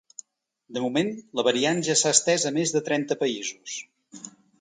[0.77, 3.77] De moment, la variant ja s’ha estès a més de trenta països.